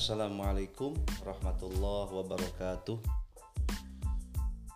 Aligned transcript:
Assalamualaikum 0.00 0.96
warahmatullahi 1.20 2.08
wabarakatuh 2.08 3.04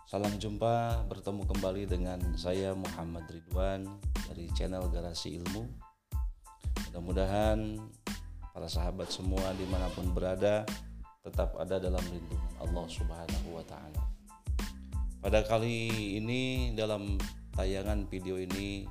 Salam 0.05 0.37
jumpa 0.37 1.01
bertemu 1.09 1.49
kembali 1.49 1.89
dengan 1.89 2.21
saya 2.37 2.77
Muhammad 2.77 3.25
Ridwan 3.33 3.89
dari 4.29 4.45
channel 4.53 4.85
Garasi 4.93 5.41
Ilmu 5.41 5.65
Mudah-mudahan 6.77 7.57
para 8.53 8.69
sahabat 8.69 9.09
semua 9.09 9.49
di 9.57 9.65
mana 9.65 9.89
pun 9.97 10.13
berada 10.13 10.61
tetap 11.25 11.57
ada 11.57 11.81
dalam 11.81 12.05
lindungan 12.05 12.53
Allah 12.61 12.85
Subhanahu 12.85 13.49
wa 13.49 13.65
Ta'ala. 13.65 14.05
Pada 15.25 15.41
kali 15.41 16.21
ini, 16.21 16.69
dalam 16.77 17.17
tayangan 17.57 18.05
video 18.13 18.37
ini, 18.37 18.85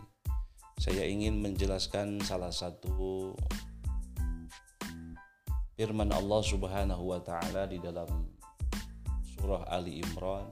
saya 0.83 1.07
ingin 1.07 1.39
menjelaskan 1.39 2.19
salah 2.27 2.51
satu 2.51 3.39
firman 5.75 6.15
Allah 6.15 6.39
Subhanahu 6.39 7.03
wa 7.11 7.19
taala 7.19 7.67
di 7.67 7.83
dalam 7.83 8.07
surah 9.35 9.67
Ali 9.67 9.99
Imran. 9.99 10.47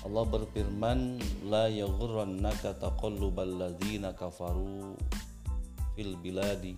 Allah 0.00 0.24
berfirman 0.26 1.22
la 1.46 1.70
yaghurrannaka 1.70 2.74
taqallubal 2.74 3.54
ladzina 3.54 4.10
kafaru 4.16 4.98
fil 5.94 6.18
biladi 6.18 6.74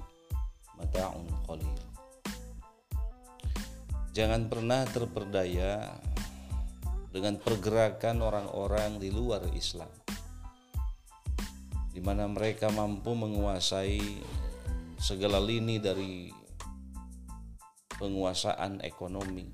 mata'un 0.77 1.24
qalil. 1.48 1.80
Jangan 4.12 4.52
pernah 4.52 4.84
terperdaya 4.93 5.88
dengan 7.09 7.40
pergerakan 7.40 8.20
orang-orang 8.20 9.01
di 9.01 9.09
luar 9.09 9.40
Islam 9.56 9.88
di 11.93 12.01
mana 12.01 12.24
mereka 12.24 12.73
mampu 12.73 13.12
menguasai 13.12 14.01
segala 15.03 15.43
lini 15.43 15.83
dari 15.83 16.31
penguasaan 17.99 18.87
ekonomi, 18.87 19.51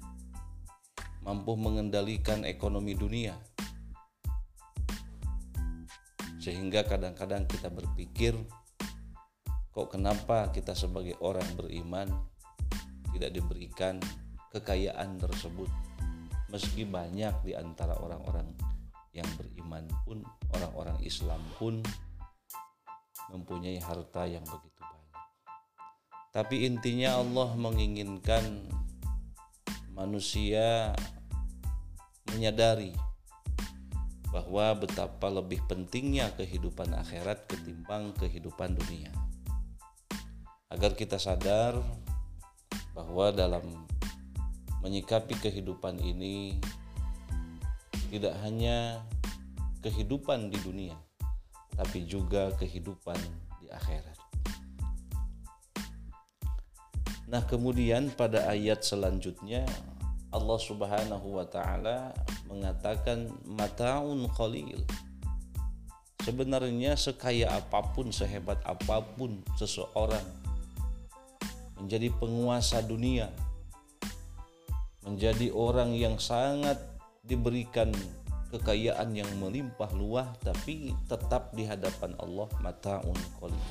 mampu 1.24 1.56
mengendalikan 1.56 2.44
ekonomi 2.44 2.92
dunia, 2.92 3.32
sehingga 6.36 6.84
kadang-kadang 6.84 7.48
kita 7.48 7.72
berpikir, 7.72 8.36
kok 9.72 9.88
kenapa 9.88 10.52
kita 10.52 10.76
sebagai 10.76 11.16
orang 11.24 11.48
beriman 11.56 12.12
tidak 13.16 13.32
diberikan 13.32 13.96
kekayaan 14.52 15.16
tersebut, 15.16 15.72
meski 16.52 16.84
banyak 16.84 17.32
di 17.40 17.56
antara 17.56 17.96
orang-orang 17.96 18.52
yang 19.16 19.28
beriman 19.40 19.88
pun, 20.04 20.20
orang-orang 20.52 21.00
Islam 21.00 21.40
pun 21.56 21.80
mempunyai 23.32 23.80
harta 23.80 24.28
yang 24.28 24.44
begitu 24.44 24.77
tapi 26.38 26.70
intinya 26.70 27.18
Allah 27.18 27.50
menginginkan 27.58 28.62
manusia 29.90 30.94
menyadari 32.30 32.94
bahwa 34.30 34.78
betapa 34.78 35.26
lebih 35.34 35.58
pentingnya 35.66 36.30
kehidupan 36.38 36.94
akhirat 36.94 37.50
ketimbang 37.50 38.14
kehidupan 38.14 38.78
dunia. 38.78 39.10
Agar 40.70 40.94
kita 40.94 41.18
sadar 41.18 41.74
bahwa 42.94 43.34
dalam 43.34 43.88
menyikapi 44.86 45.34
kehidupan 45.42 45.98
ini 45.98 46.62
tidak 48.14 48.38
hanya 48.46 49.02
kehidupan 49.82 50.54
di 50.54 50.58
dunia, 50.62 50.94
tapi 51.74 52.06
juga 52.06 52.54
kehidupan 52.62 53.18
di 53.58 53.74
akhirat. 53.74 54.07
Nah, 57.28 57.44
kemudian 57.44 58.08
pada 58.16 58.48
ayat 58.48 58.80
selanjutnya 58.80 59.68
Allah 60.32 60.56
Subhanahu 60.60 61.36
wa 61.36 61.44
taala 61.44 62.16
mengatakan 62.48 63.28
mataun 63.44 64.24
qalil. 64.32 64.80
Sebenarnya 66.24 66.96
sekaya 66.96 67.52
apa 67.52 67.84
pun, 67.92 68.12
sehebat 68.12 68.60
apa 68.64 69.00
pun 69.16 69.40
seseorang 69.56 70.24
menjadi 71.80 72.12
penguasa 72.16 72.80
dunia, 72.84 73.32
menjadi 75.04 75.52
orang 75.52 75.96
yang 75.96 76.16
sangat 76.16 76.76
diberikan 77.24 77.92
kekayaan 78.48 79.12
yang 79.12 79.28
melimpah 79.36 79.92
luah 79.92 80.32
tapi 80.40 80.96
tetap 81.08 81.52
di 81.52 81.68
hadapan 81.68 82.16
Allah 82.20 82.48
mataun 82.64 83.16
qalil. 83.40 83.64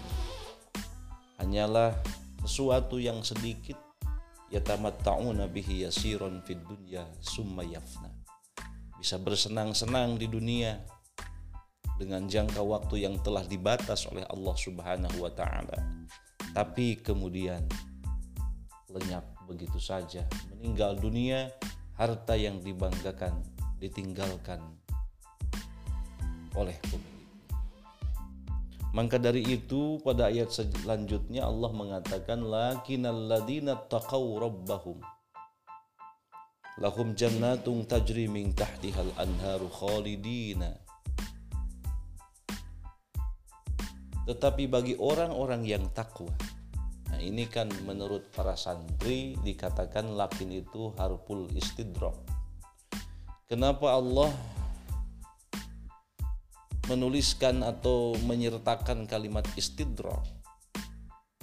Hanyalah 1.38 1.94
sesuatu 2.48 2.96
yang 2.96 3.20
sedikit 3.28 3.76
yatamatta'una 4.56 5.52
bihi 5.52 5.84
yasiron 5.84 6.40
fid 6.48 6.64
dunya 6.64 7.04
summa 7.20 7.68
yafna. 7.68 8.08
Bisa 8.96 9.20
bersenang-senang 9.20 10.16
di 10.16 10.32
dunia 10.32 10.80
dengan 12.00 12.24
jangka 12.24 12.64
waktu 12.64 13.04
yang 13.04 13.20
telah 13.20 13.44
dibatas 13.44 14.08
oleh 14.08 14.24
Allah 14.32 14.56
Subhanahu 14.56 15.28
wa 15.28 15.32
taala. 15.36 16.08
Tapi 16.56 17.04
kemudian 17.04 17.68
lenyap 18.96 19.28
begitu 19.44 19.78
saja. 19.84 20.24
Meninggal 20.56 20.96
dunia 20.96 21.52
harta 22.00 22.40
yang 22.40 22.64
dibanggakan 22.64 23.44
ditinggalkan 23.78 24.64
oleh 26.56 26.80
pemilik 26.88 27.17
maka 28.98 29.22
dari 29.22 29.46
itu 29.46 30.02
pada 30.02 30.34
ayat 30.34 30.50
selanjutnya 30.50 31.46
Allah 31.46 31.70
mengatakan 31.70 32.42
lakinnal 32.42 33.30
ladina 33.30 33.78
taqaw 33.78 34.42
rabbahum. 34.42 34.98
Lahum 36.82 37.14
jannatun 37.14 37.86
tajri 37.86 38.26
min 38.26 38.58
tahtihal 38.58 39.14
anharu 39.22 39.70
khalidina. 39.70 40.74
Tetapi 44.26 44.66
bagi 44.66 44.98
orang-orang 44.98 45.62
yang 45.62 45.86
takwa 45.94 46.34
nah 47.18 47.26
ini 47.26 47.50
kan 47.50 47.66
menurut 47.88 48.30
para 48.30 48.54
santri 48.54 49.34
dikatakan 49.42 50.14
lakin 50.14 50.62
itu 50.62 50.94
harful 51.02 51.50
istidrak 51.56 52.14
kenapa 53.50 53.98
Allah 53.98 54.30
menuliskan 56.88 57.68
atau 57.68 58.16
menyertakan 58.24 59.04
kalimat 59.08 59.44
istidrak. 59.60 60.24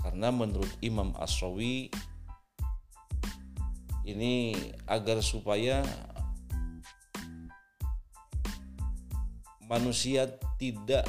Karena 0.01 0.33
menurut 0.33 0.69
Imam 0.81 1.13
Aswawi 1.17 1.89
ini 4.05 4.57
agar 4.85 5.21
supaya 5.25 5.81
manusia 9.65 10.29
tidak 10.61 11.05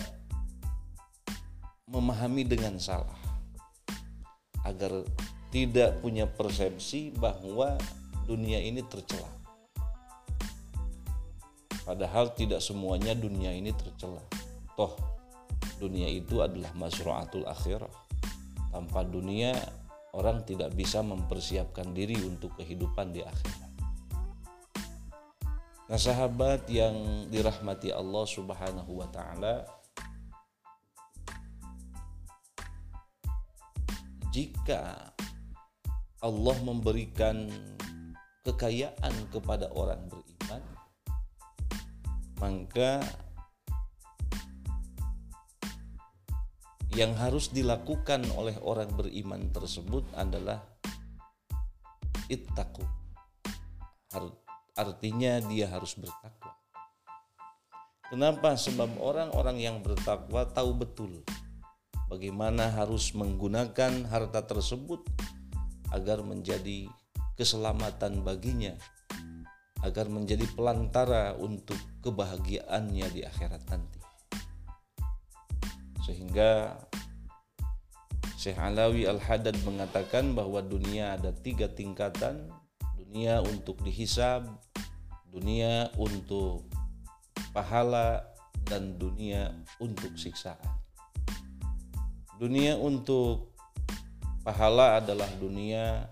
memahami 1.88 2.48
dengan 2.48 2.80
salah. 2.80 3.20
Agar 4.64 5.04
tidak 5.52 6.04
punya 6.04 6.28
persepsi 6.28 7.16
bahwa 7.16 7.80
dunia 8.28 8.60
ini 8.60 8.84
tercela 8.84 9.45
Padahal 11.86 12.34
tidak 12.34 12.66
semuanya 12.66 13.14
dunia 13.14 13.54
ini 13.54 13.70
tercela. 13.70 14.26
Toh 14.74 14.98
dunia 15.78 16.10
itu 16.10 16.42
adalah 16.42 16.74
masru'atul 16.74 17.46
akhirah. 17.46 17.92
Tanpa 18.74 19.06
dunia 19.08 19.56
orang 20.16 20.44
tidak 20.48 20.74
bisa 20.74 21.04
mempersiapkan 21.04 21.92
diri 21.94 22.18
untuk 22.24 22.56
kehidupan 22.60 23.14
di 23.14 23.22
akhirat. 23.24 23.72
Nah, 25.86 26.02
sahabat 26.02 26.66
yang 26.66 27.30
dirahmati 27.30 27.94
Allah 27.94 28.26
Subhanahu 28.26 29.06
wa 29.06 29.08
taala, 29.14 29.70
jika 34.34 35.14
Allah 36.26 36.58
memberikan 36.66 37.46
kekayaan 38.42 39.14
kepada 39.30 39.70
orang 39.78 40.02
beriman, 40.10 40.25
maka 42.46 43.02
yang 46.94 47.18
harus 47.18 47.50
dilakukan 47.50 48.22
oleh 48.38 48.54
orang 48.62 48.94
beriman 48.94 49.50
tersebut 49.50 50.06
adalah 50.14 50.62
ittaqu. 52.30 52.86
Artinya 54.78 55.42
dia 55.50 55.66
harus 55.74 55.98
bertakwa. 55.98 56.54
Kenapa? 58.14 58.54
Sebab 58.54 59.02
orang-orang 59.02 59.58
yang 59.58 59.82
bertakwa 59.82 60.46
tahu 60.46 60.78
betul 60.78 61.26
bagaimana 62.06 62.70
harus 62.70 63.10
menggunakan 63.18 64.06
harta 64.06 64.46
tersebut 64.46 65.02
agar 65.90 66.22
menjadi 66.22 66.86
keselamatan 67.34 68.22
baginya 68.22 68.78
agar 69.84 70.08
menjadi 70.08 70.48
pelantara 70.54 71.36
untuk 71.36 71.78
kebahagiaannya 72.06 73.08
di 73.12 73.22
akhirat 73.28 73.64
nanti. 73.68 74.00
Sehingga 76.06 76.80
Syekh 78.38 78.62
Alawi 78.62 79.10
Al-Haddad 79.10 79.58
mengatakan 79.66 80.38
bahwa 80.38 80.62
dunia 80.62 81.18
ada 81.18 81.34
tiga 81.34 81.66
tingkatan 81.66 82.54
dunia 82.94 83.42
untuk 83.42 83.82
dihisab 83.82 84.46
dunia 85.34 85.90
untuk 85.98 86.70
pahala 87.58 88.22
dan 88.70 89.02
dunia 89.02 89.50
untuk 89.82 90.14
siksaan 90.14 90.78
dunia 92.38 92.78
untuk 92.78 93.56
pahala 94.46 95.02
adalah 95.02 95.28
dunia 95.42 96.06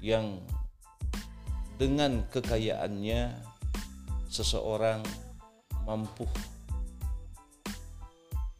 yang 0.00 0.40
dengan 1.78 2.26
kekayaannya 2.34 3.38
seseorang 4.26 5.00
mampu 5.86 6.26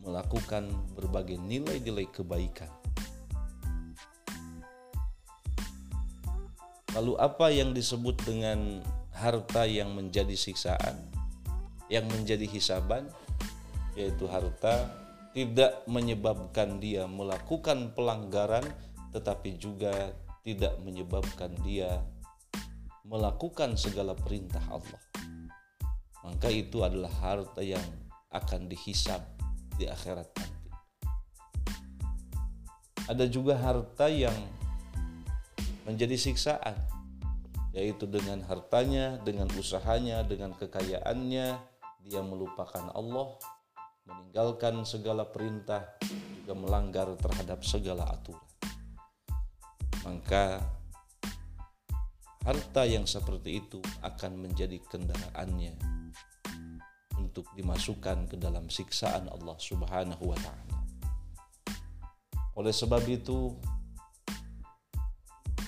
melakukan 0.01 0.71
berbagai 0.97 1.37
nilai-nilai 1.37 2.09
kebaikan. 2.09 2.71
Lalu 6.97 7.15
apa 7.21 7.53
yang 7.53 7.77
disebut 7.77 8.17
dengan 8.25 8.81
harta 9.13 9.69
yang 9.69 9.93
menjadi 9.93 10.33
siksaan, 10.33 10.97
yang 11.93 12.09
menjadi 12.09 12.49
hisaban, 12.49 13.11
yaitu 13.99 14.25
harta 14.31 14.89
tidak 15.37 15.85
menyebabkan 15.91 16.81
dia 16.81 17.05
melakukan 17.05 17.93
pelanggaran 17.93 18.65
tetapi 19.13 19.59
juga 19.61 20.15
tidak 20.47 20.81
menyebabkan 20.81 21.53
dia 21.67 22.01
melakukan 23.09 23.73
segala 23.81 24.13
perintah 24.13 24.61
Allah. 24.69 25.01
Maka 26.29 26.53
itu 26.53 26.85
adalah 26.85 27.09
harta 27.25 27.65
yang 27.65 27.83
akan 28.29 28.69
dihisab 28.69 29.25
di 29.81 29.89
akhirat 29.89 30.29
nanti. 30.37 30.69
Ada 33.09 33.25
juga 33.25 33.57
harta 33.57 34.13
yang 34.13 34.37
menjadi 35.89 36.21
siksaan, 36.21 36.77
yaitu 37.73 38.05
dengan 38.05 38.45
hartanya, 38.45 39.17
dengan 39.25 39.49
usahanya, 39.57 40.21
dengan 40.29 40.53
kekayaannya, 40.53 41.57
dia 42.05 42.21
melupakan 42.21 42.93
Allah, 42.93 43.33
meninggalkan 44.05 44.85
segala 44.85 45.25
perintah, 45.25 45.97
juga 46.45 46.53
melanggar 46.53 47.09
terhadap 47.17 47.65
segala 47.65 48.05
aturan. 48.05 48.45
Maka 50.05 50.61
harta 52.49 52.89
yang 52.89 53.05
seperti 53.05 53.61
itu 53.61 53.77
akan 54.01 54.49
menjadi 54.49 54.81
kendaraannya 54.89 55.77
untuk 57.21 57.45
dimasukkan 57.53 58.25
ke 58.25 58.41
dalam 58.41 58.73
siksaan 58.73 59.29
Allah 59.29 59.53
Subhanahu 59.61 60.33
wa 60.33 60.39
taala. 60.41 60.77
Oleh 62.57 62.73
sebab 62.73 63.05
itu 63.05 63.53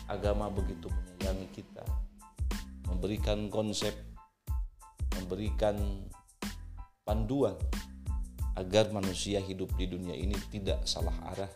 agama 0.09 0.49
begitu 0.49 0.89
menyayangi 0.89 1.53
kita, 1.53 1.85
memberikan 2.89 3.53
konsep, 3.53 3.93
memberikan 5.21 5.77
panduan 7.05 7.61
agar 8.57 8.89
manusia 8.89 9.37
hidup 9.45 9.69
di 9.77 9.85
dunia 9.85 10.17
ini 10.17 10.41
tidak 10.49 10.89
salah 10.89 11.15
arah, 11.29 11.53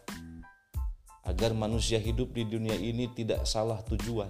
agar 1.24 1.56
manusia 1.56 1.96
hidup 1.96 2.28
di 2.36 2.44
dunia 2.44 2.76
ini 2.76 3.08
tidak 3.16 3.48
salah 3.48 3.80
tujuan, 3.88 4.28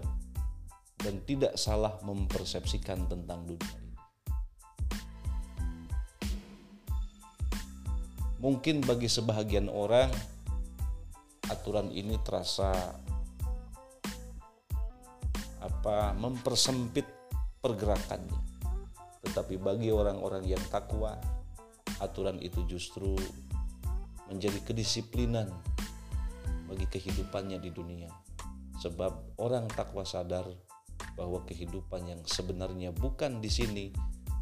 dan 1.04 1.20
tidak 1.28 1.60
salah 1.60 2.00
mempersepsikan 2.00 3.04
tentang 3.04 3.44
dunia 3.44 3.76
ini. 3.76 3.92
Mungkin 8.40 8.80
bagi 8.84 9.08
sebahagian 9.08 9.68
orang 9.68 10.08
aturan 11.48 11.92
ini 11.92 12.16
terasa 12.24 12.72
apa 15.60 16.16
mempersempit 16.16 17.04
pergerakannya. 17.60 18.40
Tetapi 19.24 19.56
bagi 19.56 19.88
orang-orang 19.88 20.44
yang 20.44 20.60
takwa, 20.68 21.16
aturan 22.00 22.36
itu 22.44 22.64
justru 22.68 23.16
menjadi 24.28 24.60
kedisiplinan 24.60 25.48
bagi 26.68 26.84
kehidupannya 26.88 27.60
di 27.60 27.72
dunia. 27.72 28.12
Sebab 28.80 29.40
orang 29.40 29.64
takwa 29.72 30.04
sadar 30.04 30.44
bahwa 31.14 31.42
kehidupan 31.46 32.10
yang 32.10 32.20
sebenarnya 32.26 32.90
bukan 32.90 33.38
di 33.38 33.50
sini 33.50 33.86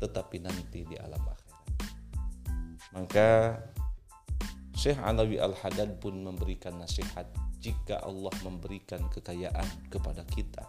tetapi 0.02 0.42
nanti 0.42 0.82
di 0.82 0.96
alam 0.98 1.22
akhirat. 1.22 1.66
Maka 2.92 3.28
Syekh 4.74 4.98
Alawi 4.98 5.38
Al-Haddad 5.38 6.02
pun 6.02 6.18
memberikan 6.18 6.74
nasihat 6.82 7.30
jika 7.62 8.02
Allah 8.02 8.34
memberikan 8.42 9.06
kekayaan 9.06 9.86
kepada 9.86 10.26
kita, 10.26 10.66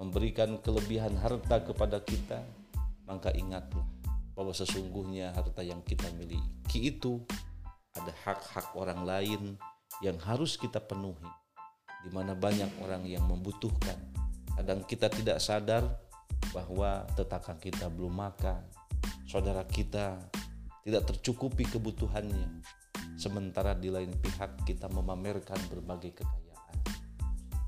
memberikan 0.00 0.56
kelebihan 0.64 1.12
harta 1.20 1.60
kepada 1.60 2.00
kita, 2.00 2.40
maka 3.04 3.28
ingatlah 3.36 3.84
bahwa 4.32 4.56
sesungguhnya 4.56 5.36
harta 5.36 5.60
yang 5.60 5.84
kita 5.84 6.08
miliki 6.16 6.96
itu 6.96 7.20
ada 7.92 8.12
hak-hak 8.24 8.72
orang 8.72 9.04
lain 9.04 9.42
yang 10.00 10.16
harus 10.24 10.56
kita 10.56 10.80
penuhi 10.80 11.28
di 12.04 12.10
mana 12.12 12.36
banyak 12.36 12.68
orang 12.84 13.04
yang 13.08 13.24
membutuhkan 13.24 13.96
Kadang 14.56 14.88
kita 14.88 15.12
tidak 15.12 15.36
sadar 15.44 15.84
bahwa 16.56 17.04
tetangga 17.12 17.60
kita 17.60 17.92
belum 17.92 18.16
makan, 18.16 18.64
saudara 19.28 19.68
kita 19.68 20.16
tidak 20.80 21.04
tercukupi 21.12 21.68
kebutuhannya. 21.68 22.64
Sementara 23.20 23.76
di 23.76 23.92
lain 23.92 24.16
pihak 24.16 24.64
kita 24.64 24.88
memamerkan 24.88 25.60
berbagai 25.68 26.24
kekayaan. 26.24 26.76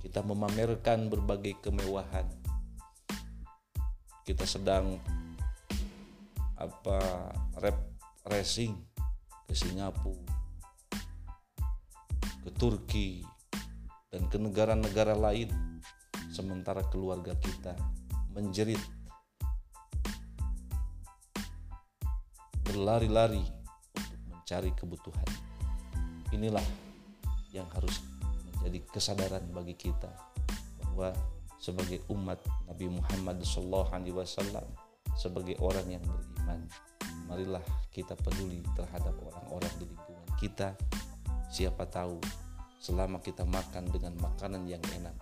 Kita 0.01 0.25
memamerkan 0.25 1.13
berbagai 1.13 1.61
kemewahan. 1.61 2.25
Kita 4.25 4.49
sedang 4.49 4.97
apa 6.57 6.99
rep 7.61 7.79
racing 8.29 8.73
ke 9.45 9.53
Singapura, 9.57 10.37
ke 12.45 12.51
Turki 12.57 13.25
dan 14.09 14.29
ke 14.29 14.37
negara-negara 14.41 15.17
lain 15.17 15.68
sementara 16.39 16.87
keluarga 16.87 17.35
kita 17.35 17.75
menjerit 18.31 18.79
berlari-lari 22.63 23.43
untuk 23.99 24.21
mencari 24.31 24.71
kebutuhan. 24.79 25.27
Inilah 26.31 26.63
yang 27.51 27.67
harus 27.75 27.99
menjadi 28.55 28.87
kesadaran 28.87 29.51
bagi 29.51 29.75
kita 29.75 30.15
bahwa 30.79 31.11
sebagai 31.59 32.07
umat 32.15 32.39
Nabi 32.71 32.87
Muhammad 32.87 33.43
SAW 33.43 33.91
sebagai 35.19 35.59
orang 35.59 35.91
yang 35.91 36.05
beriman 36.07 36.71
marilah 37.27 37.65
kita 37.91 38.15
peduli 38.15 38.63
terhadap 38.79 39.11
orang-orang 39.27 39.73
di 39.83 39.91
lingkungan 39.91 40.29
kita 40.39 40.79
siapa 41.51 41.83
tahu 41.91 42.23
selama 42.79 43.19
kita 43.19 43.43
makan 43.43 43.91
dengan 43.91 44.15
makanan 44.23 44.71
yang 44.71 44.81
enak 44.95 45.19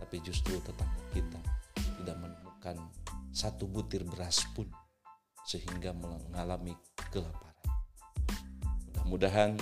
tapi 0.00 0.16
justru 0.24 0.56
tetangga 0.64 1.04
kita 1.12 1.40
tidak 2.00 2.16
menemukan 2.16 2.76
satu 3.30 3.68
butir 3.68 4.02
beras 4.08 4.42
pun 4.56 4.66
sehingga 5.44 5.92
mengalami 5.92 6.74
kelaparan. 7.12 7.54
Mudah-mudahan 8.90 9.54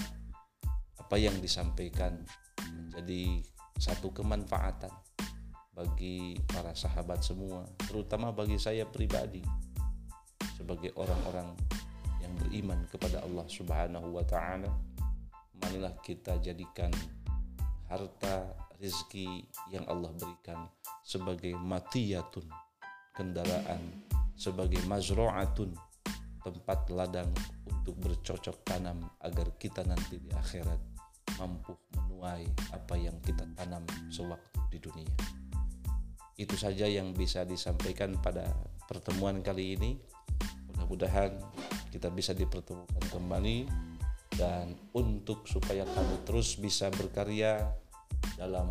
apa 0.96 1.16
yang 1.18 1.36
disampaikan 1.42 2.22
menjadi 2.62 3.42
satu 3.78 4.10
kemanfaatan 4.10 4.90
bagi 5.72 6.34
para 6.50 6.74
sahabat 6.74 7.22
semua, 7.22 7.62
terutama 7.86 8.34
bagi 8.34 8.58
saya 8.58 8.82
pribadi 8.82 9.40
sebagai 10.58 10.90
orang-orang 10.98 11.54
yang 12.18 12.34
beriman 12.42 12.82
kepada 12.90 13.22
Allah 13.22 13.46
Subhanahu 13.46 14.18
wa 14.18 14.24
taala. 14.26 14.68
Marilah 15.62 15.94
kita 16.02 16.42
jadikan 16.42 16.90
harta 17.86 18.67
rezeki 18.78 19.46
yang 19.74 19.84
Allah 19.90 20.14
berikan 20.14 20.70
sebagai 21.02 21.54
matiyatun 21.58 22.46
kendaraan 23.14 24.06
sebagai 24.38 24.78
mazro'atun 24.86 25.74
tempat 26.38 26.86
ladang 26.94 27.28
untuk 27.66 27.98
bercocok 27.98 28.62
tanam 28.62 29.02
agar 29.26 29.50
kita 29.58 29.82
nanti 29.82 30.22
di 30.22 30.30
akhirat 30.30 30.78
mampu 31.42 31.74
menuai 31.98 32.46
apa 32.70 32.94
yang 32.94 33.18
kita 33.20 33.42
tanam 33.58 33.82
sewaktu 34.08 34.58
di 34.70 34.78
dunia. 34.78 35.14
Itu 36.38 36.54
saja 36.54 36.86
yang 36.86 37.10
bisa 37.18 37.42
disampaikan 37.42 38.14
pada 38.22 38.46
pertemuan 38.86 39.42
kali 39.42 39.74
ini. 39.74 39.98
Mudah-mudahan 40.70 41.34
kita 41.90 42.14
bisa 42.14 42.30
dipertemukan 42.30 43.02
kembali 43.10 43.66
dan 44.38 44.78
untuk 44.94 45.50
supaya 45.50 45.82
kami 45.82 46.16
terus 46.22 46.54
bisa 46.54 46.86
berkarya 46.94 47.66
dalam 48.38 48.70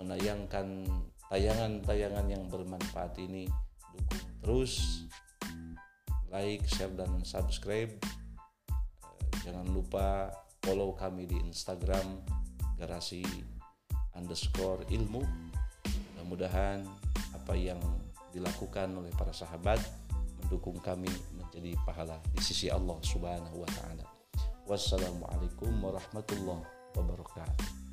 menayangkan 0.00 0.88
tayangan-tayangan 1.28 2.26
yang 2.26 2.44
bermanfaat 2.48 3.20
ini. 3.20 3.44
Dukung 3.92 4.24
terus 4.40 5.04
like, 6.32 6.64
share 6.66 6.90
dan 6.96 7.22
subscribe. 7.22 7.92
Eh, 7.92 9.30
jangan 9.44 9.68
lupa 9.70 10.32
follow 10.64 10.96
kami 10.96 11.28
di 11.28 11.36
Instagram 11.44 12.24
garasi 12.80 13.22
underscore 14.16 14.82
ilmu. 14.90 15.22
Mudah-mudahan 16.16 16.82
apa 17.36 17.54
yang 17.54 17.78
dilakukan 18.34 18.90
oleh 18.98 19.12
para 19.14 19.30
sahabat 19.30 19.78
mendukung 20.42 20.80
kami 20.82 21.12
menjadi 21.38 21.76
pahala 21.86 22.18
di 22.34 22.42
sisi 22.42 22.66
Allah 22.72 22.98
subhanahu 23.04 23.62
wa 23.62 23.70
ta'ala. 23.70 24.06
Wassalamualaikum 24.64 25.70
warahmatullahi 25.78 26.66
wabarakatuh 26.96 27.83